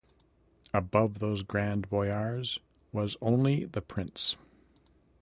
[0.73, 2.57] Above those grand boyars
[2.91, 4.35] was only the prince.